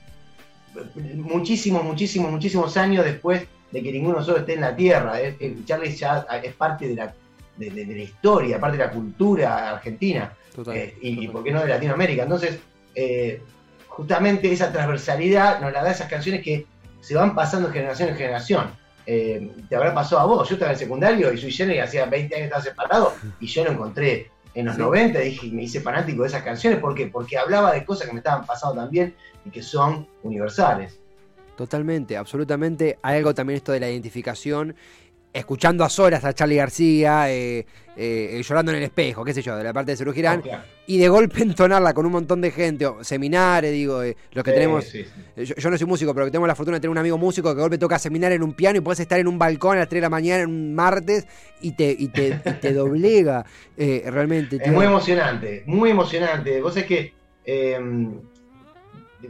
muchísimos, 1.15 1.83
muchísimos, 1.83 2.31
muchísimos 2.31 2.77
años 2.77 3.05
después 3.05 3.43
de 3.71 3.83
que 3.83 3.91
ninguno 3.91 4.23
solo 4.23 4.37
esté 4.39 4.53
en 4.53 4.61
la 4.61 4.75
Tierra. 4.75 5.19
Es- 5.21 5.35
es- 5.39 5.65
Charlie 5.65 5.95
ya 5.95 6.25
es 6.43 6.53
parte 6.55 6.87
de 6.87 6.95
la, 6.95 7.13
de, 7.57 7.69
de- 7.69 7.85
de 7.85 7.95
la 7.95 8.03
historia, 8.03 8.59
parte 8.59 8.77
de 8.77 8.85
la 8.85 8.91
cultura 8.91 9.69
argentina 9.71 10.33
Total. 10.55 10.75
eh, 10.77 10.95
y, 11.01 11.27
por 11.27 11.43
qué 11.43 11.51
no 11.51 11.61
de 11.61 11.67
Latinoamérica. 11.67 12.23
Entonces, 12.23 12.59
eh, 12.95 13.41
justamente 13.87 14.51
esa 14.51 14.71
transversalidad 14.71 15.59
nos 15.59 15.71
la 15.71 15.83
da 15.83 15.91
esas 15.91 16.09
canciones 16.09 16.41
que 16.43 16.65
se 17.01 17.15
van 17.15 17.35
pasando 17.35 17.67
de 17.67 17.73
generación 17.73 18.09
en 18.09 18.15
generación. 18.15 18.71
Eh, 19.05 19.49
te 19.67 19.75
habrá 19.75 19.93
pasado 19.93 20.21
a 20.21 20.25
vos, 20.25 20.47
yo 20.47 20.53
estaba 20.55 20.71
en 20.71 20.75
el 20.75 20.79
secundario 20.79 21.33
y 21.33 21.37
soy 21.37 21.51
Jenny 21.51 21.79
hacía 21.79 22.05
20 22.05 22.35
años 22.35 22.41
que 22.41 22.43
estaba 22.45 22.63
separado 22.63 23.13
y 23.39 23.47
yo 23.47 23.63
lo 23.63 23.71
encontré 23.71 24.29
en 24.53 24.65
los 24.65 24.75
Sí. 24.75 24.81
90, 24.81 25.19
dije, 25.19 25.47
me 25.51 25.63
hice 25.63 25.79
fanático 25.81 26.23
de 26.23 26.29
esas 26.29 26.43
canciones, 26.43 26.79
¿por 26.79 26.95
qué? 26.95 27.07
Porque 27.07 27.37
hablaba 27.37 27.73
de 27.73 27.85
cosas 27.85 28.07
que 28.07 28.13
me 28.13 28.19
estaban 28.19 28.45
pasando 28.45 28.81
también 28.81 29.15
y 29.45 29.49
que 29.49 29.61
son 29.61 30.07
universales. 30.23 30.99
Totalmente, 31.55 32.15
absolutamente. 32.15 32.97
Hay 33.01 33.17
algo 33.17 33.33
también 33.33 33.57
esto 33.57 33.71
de 33.73 33.81
la 33.81 33.89
identificación. 33.89 34.75
Escuchando 35.31 35.83
a 35.83 35.89
solas 35.89 36.25
a 36.25 36.33
Charlie 36.33 36.55
García, 36.55 37.31
eh, 37.31 37.63
eh, 37.95 38.41
llorando 38.43 38.71
en 38.71 38.79
el 38.79 38.83
espejo, 38.85 39.23
qué 39.23 39.31
sé 39.31 39.43
yo, 39.43 39.55
de 39.55 39.63
la 39.63 39.71
parte 39.71 39.91
de 39.91 39.97
Cerú 39.97 40.11
Girán, 40.11 40.41
y 40.87 40.97
de 40.97 41.07
golpe 41.07 41.43
entonarla 41.43 41.93
con 41.93 42.07
un 42.07 42.11
montón 42.11 42.41
de 42.41 42.49
gente, 42.49 42.87
o 42.87 43.03
seminares, 43.03 43.71
digo, 43.71 44.01
eh, 44.01 44.17
los 44.31 44.43
que 44.43 44.49
Sí, 44.49 44.55
tenemos. 44.55 44.85
sí, 44.85 45.03
sí. 45.03 45.09
eh, 45.35 45.45
Yo, 45.45 45.53
yo 45.55 45.69
no 45.69 45.77
soy 45.77 45.85
músico, 45.85 46.15
pero 46.15 46.25
que 46.25 46.31
tenemos 46.31 46.47
la 46.47 46.55
fortuna 46.55 46.77
de 46.77 46.81
tener 46.81 46.89
un 46.91 46.97
amigo 46.97 47.19
músico 47.19 47.49
que 47.49 47.55
de 47.57 47.61
golpe 47.61 47.77
toca 47.77 47.99
seminar 47.99 48.31
en 48.31 48.41
un 48.41 48.53
piano 48.53 48.79
y 48.79 48.81
puedes 48.81 48.99
estar 49.01 49.19
en 49.19 49.27
un 49.27 49.37
balcón 49.37 49.77
a 49.77 49.81
las 49.81 49.89
3 49.89 49.97
de 49.99 50.01
la 50.01 50.09
mañana 50.09 50.41
en 50.43 50.49
un 50.49 50.73
martes 50.73 51.27
y 51.61 51.73
te, 51.73 51.95
y 51.97 52.07
te, 52.07 52.41
y 52.43 52.51
te 52.53 52.73
doblega 52.73 53.45
eh, 53.77 54.03
realmente. 54.07 54.55
Es 54.55 54.63
tío. 54.63 54.73
muy 54.73 54.85
emocionante, 54.87 55.61
muy 55.67 55.91
emocionante. 55.91 56.59
Vos 56.59 56.75
es 56.75 56.85
que 56.85 57.13
eh, 57.45 57.79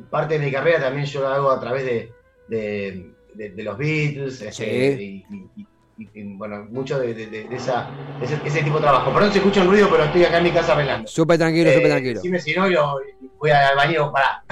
parte 0.10 0.40
de 0.40 0.46
mi 0.46 0.52
carrera 0.52 0.80
también 0.80 1.06
yo 1.08 1.22
lo 1.22 1.28
hago 1.28 1.52
a 1.52 1.60
través 1.60 1.84
de, 1.84 2.12
de- 2.48 3.12
de- 3.34 3.50
de 3.50 3.64
los 3.64 3.78
Beatles 3.78 4.42
este, 4.42 4.98
Sí. 4.98 5.26
y- 5.30 5.36
y, 5.62 5.68
bueno, 6.38 6.66
mucho 6.70 7.00
de, 7.00 7.14
de- 7.14 7.28
de- 7.28 7.48
esa, 7.56 7.92
de 8.20 8.26
ese, 8.26 8.42
ese 8.46 8.64
tipo 8.64 8.78
de 8.78 8.82
trabajo. 8.84 9.14
Perdón 9.14 9.32
si 9.32 9.38
escucho 9.40 9.62
un 9.62 9.68
ruido, 9.68 9.90
pero 9.90 10.04
estoy 10.06 10.24
acá 10.26 10.38
en 10.38 10.44
mi 10.44 10.52
casa 10.52 10.74
arreglando. 10.74 11.08
Súper 11.08 11.38
tranquilo, 11.38 11.70
súper 11.70 11.84
Eh, 11.86 11.90
tranquilo. 11.90 12.16
decime 12.16 12.40
si 12.40 12.54
no, 12.56 12.70
yo 12.70 13.00
voy 13.38 13.50
al 13.52 13.76
baño 13.76 14.12
para. 14.12 14.44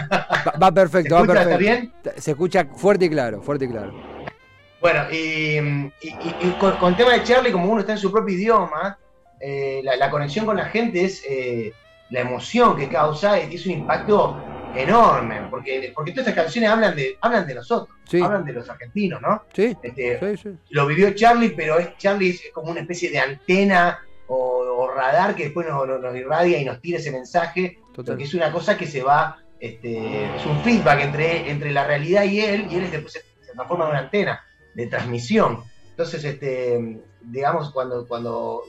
Va, 0.47 0.53
va 0.63 0.71
perfecto, 0.71 1.15
va 1.15 1.21
escucha? 1.21 1.33
perfecto. 1.45 1.63
¿Está 1.63 1.71
bien? 1.73 1.93
Se 2.21 2.31
escucha 2.31 2.65
fuerte 2.75 3.05
y 3.05 3.09
claro, 3.09 3.41
fuerte 3.41 3.65
y 3.65 3.69
claro. 3.69 3.93
Bueno, 4.79 5.05
y, 5.11 5.57
y- 5.57 5.91
y- 6.01 6.35
y 6.39 6.51
con, 6.53 6.77
con 6.77 6.95
tema 6.95 7.13
de 7.13 7.23
Charlie, 7.23 7.51
como 7.51 7.69
uno 7.71 7.81
está 7.81 7.93
en 7.93 7.97
su 7.97 8.11
propio 8.11 8.35
idioma, 8.35 8.97
eh, 9.39 9.81
la, 9.83 9.95
la 9.95 10.09
conexión 10.09 10.45
con 10.45 10.55
la 10.57 10.65
gente 10.65 11.03
es 11.03 11.23
eh, 11.27 11.73
la 12.11 12.21
emoción 12.21 12.75
que 12.77 12.87
causa 12.87 13.41
y 13.41 13.55
es 13.55 13.65
un 13.65 13.71
impacto 13.73 14.37
enorme, 14.75 15.41
porque, 15.49 15.91
porque 15.95 16.11
todas 16.11 16.27
estas 16.27 16.43
canciones 16.43 16.69
hablan 16.69 16.95
de, 16.95 17.17
hablan 17.21 17.47
de 17.47 17.55
nosotros, 17.55 17.95
Sí. 18.07 18.21
hablan 18.21 18.45
de 18.45 18.53
los 18.53 18.69
argentinos, 18.69 19.21
¿no? 19.21 19.43
Sí, 19.53 19.75
Este, 19.81 20.37
sí. 20.37 20.49
Lo 20.69 20.85
vivió 20.85 21.11
Charlie, 21.13 21.49
pero 21.55 21.77
es 21.79 21.97
Charlie 21.97 22.29
es 22.29 22.41
como 22.53 22.71
una 22.71 22.81
especie 22.81 23.09
de 23.09 23.19
antena 23.19 23.99
o, 24.27 24.37
o 24.37 24.93
radar 24.93 25.35
que 25.35 25.45
después 25.45 25.67
nos, 25.67 26.15
irradia 26.15 26.59
y 26.59 26.65
nos 26.65 26.79
tira 26.81 26.99
ese 26.99 27.11
mensaje, 27.11 27.79
Total. 27.93 28.13
porque 28.13 28.23
es 28.25 28.33
una 28.33 28.51
cosa 28.51 28.77
que 28.77 28.85
se 28.85 29.01
va, 29.03 29.37
este, 29.59 30.25
es 30.35 30.45
un 30.45 30.61
feedback 30.63 31.01
entre, 31.01 31.49
entre 31.49 31.71
la 31.71 31.85
realidad 31.85 32.23
y 32.25 32.41
él, 32.41 32.67
y 32.69 32.75
él 32.75 32.91
después 32.91 33.13
se, 33.13 33.19
se 33.45 33.53
transforma 33.53 33.85
en 33.85 33.91
una 33.91 33.99
antena 33.99 34.41
de 34.75 34.87
transmisión. 34.87 35.63
Entonces, 35.91 36.23
este, 36.23 36.99
digamos, 37.21 37.71
cuando, 37.71 38.07
cuando, 38.07 38.61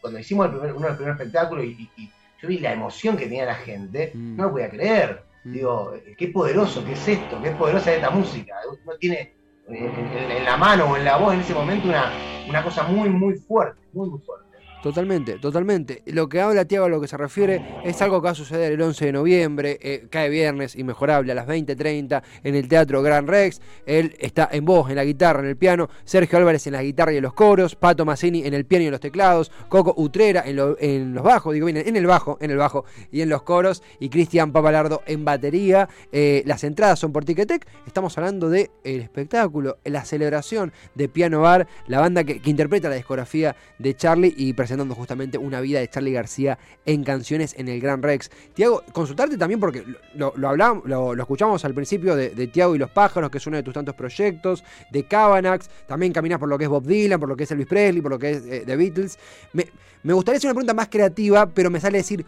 cuando 0.00 0.18
hicimos 0.18 0.46
el 0.46 0.52
primer- 0.52 0.72
uno 0.72 0.82
de 0.82 0.88
los 0.88 0.96
primeros 0.96 1.20
espectáculos 1.20 1.64
y, 1.64 1.68
y- 1.96 2.02
y 2.02 2.12
yo 2.42 2.48
vi 2.48 2.58
la 2.58 2.72
emoción 2.72 3.16
que 3.16 3.24
tenía 3.26 3.44
la 3.46 3.54
gente, 3.54 4.10
Mm. 4.12 4.36
no 4.36 4.44
lo 4.44 4.50
podía 4.52 4.68
creer. 4.68 5.22
Digo, 5.50 5.92
qué 6.18 6.28
poderoso 6.28 6.84
que 6.84 6.92
es 6.92 7.06
esto, 7.08 7.40
qué 7.40 7.52
poderosa 7.52 7.90
es 7.90 7.96
esta 7.98 8.10
música. 8.10 8.56
Uno 8.84 8.96
tiene 8.98 9.36
en, 9.66 9.94
en- 10.12 10.30
en 10.30 10.44
la 10.44 10.56
mano 10.56 10.90
o 10.92 10.96
en 10.96 11.04
la 11.04 11.16
voz 11.18 11.34
en 11.34 11.40
ese 11.40 11.54
momento 11.54 11.88
una, 11.88 12.20
una 12.44 12.62
cosa 12.64 12.84
muy, 12.84 13.08
muy 13.10 13.34
fuerte, 13.38 13.80
muy, 13.92 14.10
muy 14.10 14.20
fuerte. 14.20 14.43
Totalmente, 14.84 15.38
totalmente. 15.38 16.02
Lo 16.04 16.28
que 16.28 16.42
habla 16.42 16.66
Tiago 16.66 16.84
a 16.84 16.88
lo 16.90 17.00
que 17.00 17.08
se 17.08 17.16
refiere 17.16 17.80
es 17.86 18.02
algo 18.02 18.20
que 18.20 18.26
va 18.26 18.32
a 18.32 18.34
suceder 18.34 18.70
el 18.70 18.82
11 18.82 19.06
de 19.06 19.12
noviembre, 19.12 19.78
eh, 19.80 20.08
cae 20.10 20.28
viernes, 20.28 20.76
inmejorable, 20.76 21.32
a 21.32 21.34
las 21.34 21.46
20.30 21.46 22.22
en 22.42 22.54
el 22.54 22.68
Teatro 22.68 23.00
Gran 23.00 23.26
Rex. 23.26 23.62
Él 23.86 24.14
está 24.18 24.46
en 24.52 24.66
voz, 24.66 24.90
en 24.90 24.96
la 24.96 25.04
guitarra, 25.06 25.40
en 25.40 25.46
el 25.46 25.56
piano, 25.56 25.88
Sergio 26.04 26.36
Álvarez 26.36 26.66
en 26.66 26.74
la 26.74 26.82
guitarra 26.82 27.14
y 27.14 27.16
en 27.16 27.22
los 27.22 27.32
coros, 27.32 27.76
Pato 27.76 28.04
Mazzini 28.04 28.44
en 28.44 28.52
el 28.52 28.66
piano 28.66 28.82
y 28.82 28.88
en 28.88 28.90
los 28.90 29.00
teclados, 29.00 29.50
Coco 29.70 29.94
Utrera 29.96 30.44
en, 30.44 31.14
los 31.14 31.24
bajos, 31.24 31.54
digo 31.54 31.64
bien, 31.64 31.78
en 31.78 31.96
el 31.96 32.04
bajo, 32.04 32.36
en 32.42 32.50
el 32.50 32.58
bajo 32.58 32.84
y 33.10 33.22
en 33.22 33.30
los 33.30 33.42
coros, 33.42 33.82
y 34.00 34.10
Cristian 34.10 34.52
Papalardo 34.52 35.00
en 35.06 35.24
batería. 35.24 35.88
Eh, 36.12 36.42
las 36.44 36.62
entradas 36.62 36.98
son 36.98 37.10
por 37.10 37.24
Ticketek. 37.24 37.66
Estamos 37.86 38.18
hablando 38.18 38.50
del 38.50 38.68
el 38.84 39.00
espectáculo, 39.00 39.78
la 39.84 40.04
celebración 40.04 40.74
de 40.94 41.08
Piano 41.08 41.40
Bar, 41.40 41.66
la 41.86 42.00
banda 42.00 42.22
que, 42.22 42.38
que 42.42 42.50
interpreta 42.50 42.90
la 42.90 42.96
discografía 42.96 43.56
de 43.78 43.94
Charlie 43.94 44.34
y 44.36 44.52
presenta 44.52 44.73
justamente 44.94 45.38
una 45.38 45.60
vida 45.60 45.80
de 45.80 45.88
Charlie 45.88 46.12
García 46.12 46.58
en 46.84 47.04
canciones 47.04 47.54
en 47.58 47.68
el 47.68 47.80
Gran 47.80 48.02
Rex. 48.02 48.30
Tiago, 48.54 48.82
consultarte 48.92 49.36
también 49.36 49.60
porque 49.60 49.84
lo, 50.14 50.32
hablamos, 50.48 50.84
lo, 50.86 51.14
escuchamos 51.14 51.64
al 51.64 51.74
principio 51.74 52.16
de, 52.16 52.46
Tiago 52.48 52.74
y 52.74 52.78
los 52.78 52.90
pájaros, 52.90 53.30
que 53.30 53.38
es 53.38 53.46
uno 53.46 53.56
de 53.56 53.62
tus 53.62 53.74
tantos 53.74 53.94
proyectos, 53.94 54.64
de 54.90 55.04
Cavanax, 55.04 55.68
también 55.86 56.12
caminas 56.12 56.38
por 56.38 56.48
lo 56.48 56.58
que 56.58 56.64
es 56.64 56.70
Bob 56.70 56.84
Dylan, 56.84 57.18
por 57.18 57.28
lo 57.28 57.36
que 57.36 57.44
es 57.44 57.50
Elvis 57.50 57.66
Presley, 57.66 58.02
por 58.02 58.12
lo 58.12 58.18
que 58.18 58.30
es 58.30 58.44
eh, 58.46 58.62
The 58.66 58.76
Beatles. 58.76 59.18
Me, 59.52 60.12
gustaría 60.12 60.38
hacer 60.38 60.48
una 60.48 60.54
pregunta 60.54 60.74
más 60.74 60.88
creativa, 60.88 61.46
pero 61.46 61.70
me 61.70 61.80
sale 61.80 61.98
decir, 61.98 62.24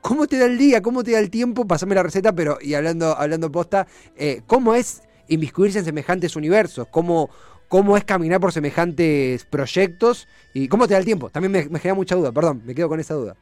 ¿cómo, 0.00 0.26
te 0.26 0.38
da 0.38 0.46
el 0.46 0.58
día? 0.58 0.82
¿Cómo 0.82 1.02
te 1.02 1.12
da 1.12 1.18
el 1.18 1.30
tiempo? 1.30 1.66
Pasame 1.66 1.94
la 1.94 2.02
receta, 2.02 2.32
pero 2.34 2.58
y 2.60 2.74
hablando, 2.74 3.16
hablando 3.16 3.50
posta, 3.50 3.86
eh, 4.16 4.42
¿cómo 4.46 4.74
es 4.74 5.02
inmiscuirse 5.28 5.78
en 5.78 5.84
semejantes 5.84 6.36
universos? 6.36 6.88
¿Cómo, 6.90 7.30
cómo 7.70 7.96
es 7.96 8.04
caminar 8.04 8.40
por 8.40 8.52
semejantes 8.52 9.44
proyectos 9.44 10.26
y 10.52 10.66
cómo 10.66 10.88
te 10.88 10.94
da 10.94 10.98
el 10.98 11.04
tiempo. 11.04 11.30
También 11.30 11.52
me, 11.52 11.78
genera 11.78 11.94
mucha 11.94 12.16
duda, 12.16 12.32
perdón, 12.32 12.62
me 12.66 12.74
quedo 12.74 12.88
con 12.88 12.98
esa 12.98 13.14
duda. 13.14 13.36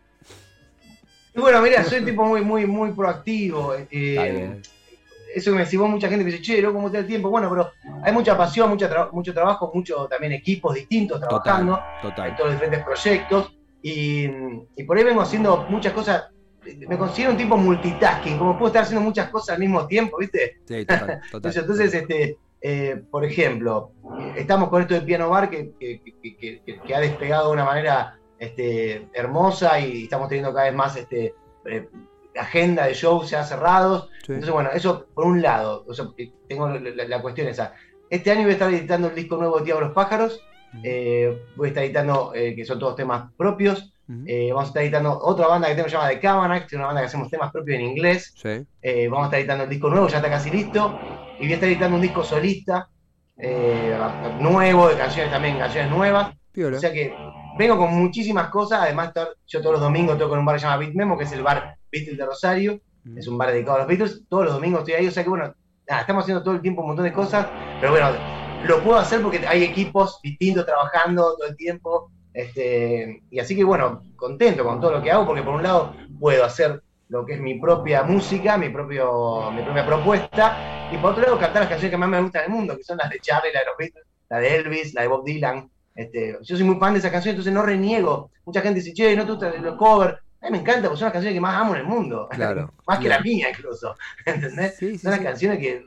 bueno, 1.35 1.63
mira, 1.63 1.83
soy 1.83 2.01
un 2.01 2.05
tipo 2.05 2.25
muy, 2.25 2.43
muy, 2.43 2.67
muy 2.67 2.93
proactivo. 2.93 3.75
Eh, 3.91 4.61
eso 5.35 5.51
que 5.51 5.57
me 5.57 5.65
decís 5.65 5.79
mucha 5.79 6.09
gente 6.09 6.25
me 6.25 6.31
dice, 6.31 6.43
che, 6.43 6.63
¿cómo 6.63 6.91
te 6.91 6.99
da 6.99 7.01
el 7.01 7.07
tiempo? 7.07 7.31
Bueno, 7.31 7.49
pero 7.49 7.73
hay 8.05 8.13
mucha 8.13 8.37
pasión, 8.37 8.69
mucho 8.69 9.33
trabajo, 9.33 9.73
mucho 9.75 10.07
también 10.09 10.33
equipos 10.33 10.75
distintos 10.75 11.21
trabajando 11.21 11.81
en 12.03 12.37
todos 12.37 12.51
los 12.51 12.53
diferentes 12.53 12.85
proyectos. 12.85 13.57
Y, 13.83 14.29
por 14.87 14.99
ahí 14.99 15.05
vengo 15.05 15.23
haciendo 15.23 15.65
muchas 15.71 15.95
cosas. 15.95 16.25
Me 16.87 16.99
considero 16.99 17.31
un 17.31 17.39
tipo 17.39 17.57
multitasking, 17.57 18.37
como 18.37 18.59
puedo 18.59 18.67
estar 18.67 18.83
haciendo 18.83 19.01
muchas 19.01 19.31
cosas 19.31 19.55
al 19.55 19.61
mismo 19.61 19.87
tiempo, 19.87 20.19
¿viste? 20.19 20.59
Sí, 20.67 20.85
total, 20.85 21.23
total. 21.31 21.53
entonces, 21.57 21.95
este, 21.95 22.37
eh, 22.61 23.03
por 23.11 23.25
ejemplo, 23.25 23.93
estamos 24.37 24.69
con 24.69 24.83
esto 24.83 24.95
del 24.95 25.05
piano 25.05 25.31
bar 25.31 25.49
que, 25.49 25.73
ha 26.95 27.01
despegado 27.01 27.49
de 27.49 27.53
una 27.53 27.65
manera 27.65 28.19
este, 28.39 29.09
hermosa 29.13 29.79
y 29.81 30.05
estamos 30.05 30.29
teniendo 30.29 30.53
cada 30.53 30.67
vez 30.67 30.75
más 30.75 30.97
este, 30.97 31.35
eh, 31.67 31.89
agenda 32.37 32.87
de 32.87 32.95
shows 32.95 33.31
ya 33.31 33.45
cerrados. 33.45 34.11
Entonces, 34.23 34.51
bueno, 34.51 34.71
eso 34.73 35.07
por 35.15 35.27
un 35.27 35.41
lado, 35.41 35.87
tengo 36.49 36.69
la, 36.69 37.23
cuestión 37.23 37.49
esa. 37.49 37.75
Este 38.11 38.31
año 38.31 38.43
voy 38.43 38.51
a 38.51 38.55
estar 38.55 38.73
editando 38.73 39.09
el 39.09 39.15
disco 39.15 39.37
nuevo 39.37 39.59
de 39.59 39.65
Tiago 39.65 39.81
Los 39.81 39.93
Pájaros, 39.93 40.43
eh, 40.83 41.45
voy 41.57 41.67
a 41.67 41.69
estar 41.69 41.85
editando, 41.85 42.33
que 42.33 42.65
son 42.65 42.79
todos 42.79 42.97
temas 42.97 43.31
propios. 43.37 43.93
vamos 44.09 44.65
a 44.65 44.67
estar 44.67 44.83
editando 44.83 45.17
otra 45.17 45.47
banda 45.47 45.69
que 45.69 45.75
tengo 45.77 45.89
llamada 45.89 46.11
The 46.11 46.21
Cabanac, 46.21 46.61
que 46.63 46.75
es 46.75 46.79
una 46.79 46.87
banda 46.87 47.03
que 47.03 47.07
hacemos 47.07 47.31
temas 47.31 47.53
propios 47.53 47.79
en 47.79 47.87
inglés. 47.87 48.35
vamos 48.43 49.23
a 49.23 49.27
estar 49.27 49.39
editando 49.39 49.65
el 49.65 49.71
disco 49.71 49.91
nuevo, 49.91 50.09
ya 50.09 50.17
está 50.17 50.29
casi 50.29 50.51
listo 50.51 50.99
y 51.39 51.45
voy 51.45 51.53
a 51.53 51.55
estar 51.55 51.69
editando 51.69 51.97
un 51.97 52.03
disco 52.03 52.25
solista, 52.25 52.89
eh, 53.37 53.97
nuevo, 54.41 54.89
de 54.89 54.97
canciones 54.97 55.31
también, 55.31 55.59
canciones 55.59 55.91
nuevas. 55.91 56.33
O 56.57 56.79
sea 56.79 56.93
que 56.93 57.15
vengo 57.57 57.77
con 57.77 57.95
muchísimas 57.95 58.49
cosas, 58.49 58.81
además 58.83 59.13
yo 59.47 59.61
todos 59.61 59.75
los 59.75 59.81
domingos 59.81 60.19
toco 60.19 60.35
en 60.35 60.41
un 60.41 60.47
bar 60.47 60.57
que 60.57 60.61
se 60.61 60.67
llama 60.67 60.79
Beat 60.79 60.95
Memo, 60.95 61.17
que 61.17 61.25
es 61.25 61.33
el 61.33 61.43
bar 61.43 61.77
Beatles 61.93 62.19
de 62.19 62.27
Rosario, 62.27 62.81
mm. 63.05 63.19
es 63.19 63.29
un 63.29 63.39
bar 63.39 63.53
dedicado 63.53 63.77
a 63.77 63.79
los 63.81 63.89
Beatles, 63.89 64.23
todos 64.29 64.47
los 64.47 64.55
domingos 64.55 64.81
estoy 64.81 64.95
ahí, 64.95 65.07
o 65.07 65.11
sea 65.11 65.23
que 65.23 65.29
bueno, 65.29 65.55
estamos 65.87 66.23
haciendo 66.23 66.43
todo 66.43 66.55
el 66.55 66.61
tiempo 66.61 66.83
un 66.83 66.89
montón 66.89 67.05
de 67.05 67.13
cosas, 67.13 67.47
pero 67.81 67.93
bueno, 67.93 68.11
lo 68.65 68.83
puedo 68.83 68.99
hacer 68.99 69.23
porque 69.23 69.47
hay 69.47 69.63
equipos 69.63 70.21
distintos 70.23 70.67
trabajando 70.67 71.37
todo 71.37 71.49
el 71.49 71.57
tiempo, 71.57 72.11
este, 72.35 73.23
y 73.31 73.39
así 73.39 73.55
que 73.55 73.63
bueno, 73.63 74.03
contento 74.17 74.65
con 74.65 74.81
todo 74.81 74.93
lo 74.93 75.03
que 75.03 75.13
hago, 75.13 75.27
porque 75.27 75.43
por 75.43 75.55
un 75.55 75.63
lado 75.63 75.95
puedo 76.19 76.45
hacer 76.45 76.83
lo 77.09 77.25
que 77.25 77.35
es 77.35 77.41
mi 77.41 77.59
propia 77.59 78.03
música, 78.03 78.59
mi, 78.59 78.69
propio, 78.69 79.51
mi 79.53 79.63
propia 79.63 79.87
propuesta, 79.87 80.78
y 80.91 80.97
por 80.97 81.13
otro 81.13 81.23
lado 81.23 81.39
cantar 81.39 81.63
las 81.63 81.69
canciones 81.69 81.91
que 81.91 81.99
más 81.99 82.09
me 82.09 82.21
gustan 82.21 82.43
del 82.43 82.51
mundo, 82.51 82.77
que 82.77 82.83
son 82.83 82.97
las 82.97 83.11
de 83.11 83.21
Charlie, 83.21 83.53
la 83.53 83.61
de 83.61 83.67
los 83.67 83.77
Beatles, 83.77 84.05
la 84.29 84.39
de 84.39 84.57
Elvis, 84.57 84.95
la 84.95 85.03
de 85.03 85.09
Bob 85.09 85.25
Dylan. 85.25 85.71
Este, 85.95 86.39
yo 86.43 86.57
soy 86.57 86.65
muy 86.65 86.77
fan 86.77 86.95
de 86.95 87.01
esas 87.01 87.11
canciones, 87.11 87.35
entonces 87.35 87.53
no 87.53 87.63
reniego. 87.63 88.31
Mucha 88.45 88.63
gente 88.63 88.81
dice, 88.81 88.95
che, 88.95 89.15
no 89.17 89.27
te 89.27 89.33
gustan 89.33 89.63
los 89.63 89.77
covers. 89.77 90.19
A 90.41 90.47
mí 90.47 90.53
me 90.53 90.59
encanta, 90.59 90.83
porque 90.83 90.99
son 90.99 91.07
las 91.07 91.13
canciones 91.13 91.35
que 91.35 91.41
más 91.41 91.61
amo 91.61 91.75
en 91.75 91.81
el 91.81 91.87
mundo. 91.87 92.29
Claro, 92.31 92.73
más 92.87 92.99
que 93.01 93.09
la 93.09 93.21
mía, 93.21 93.51
incluso. 93.51 93.95
¿Entendés? 94.25 94.79
son 95.01 95.11
las 95.11 95.21
canciones 95.21 95.59
que, 95.59 95.85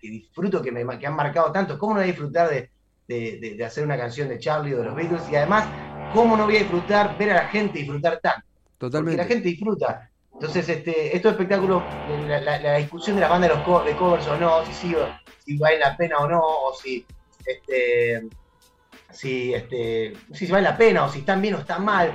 disfruto, 0.00 0.62
que 0.62 0.70
me 0.70 0.98
que 0.98 1.06
han 1.06 1.16
marcado 1.16 1.50
tanto. 1.50 1.78
¿Cómo 1.78 1.94
no 1.94 2.00
voy 2.00 2.04
a 2.04 2.12
disfrutar 2.12 2.48
de, 2.50 2.70
de, 3.08 3.64
hacer 3.64 3.84
una 3.84 3.96
canción 3.96 4.28
de 4.28 4.38
Charlie 4.38 4.74
o 4.74 4.78
de 4.78 4.84
los 4.84 4.94
Beatles? 4.94 5.22
Y 5.30 5.36
además, 5.36 5.66
¿cómo 6.14 6.36
no 6.36 6.44
voy 6.44 6.56
a 6.56 6.60
disfrutar, 6.60 7.16
ver 7.18 7.30
a 7.30 7.34
la 7.34 7.48
gente 7.48 7.78
disfrutar 7.78 8.20
tanto? 8.20 8.46
Totalmente. 8.78 9.16
Porque 9.16 9.28
la 9.28 9.34
gente 9.34 9.48
disfruta. 9.48 10.10
Entonces, 10.34 10.68
este, 10.68 11.14
estos 11.14 11.32
espectáculos, 11.32 11.82
la, 12.26 12.40
la, 12.40 12.76
discusión 12.76 13.16
de 13.16 13.22
la 13.22 13.28
banda 13.28 13.48
de 13.48 13.54
de 13.54 13.96
covers 13.96 14.26
o 14.26 14.36
no, 14.36 14.64
si, 14.66 14.94
si 15.44 15.58
vale 15.58 15.78
la 15.78 15.96
pena 15.96 16.18
o 16.18 16.28
no, 16.28 16.40
o 16.40 16.74
si, 16.74 17.06
este, 17.44 18.28
si, 19.10 19.54
este, 19.54 20.14
si 20.32 20.46
vale 20.46 20.64
la 20.64 20.76
pena, 20.76 21.04
o 21.04 21.12
si 21.12 21.20
están 21.20 21.40
bien 21.40 21.54
o 21.54 21.58
están 21.58 21.84
mal. 21.84 22.12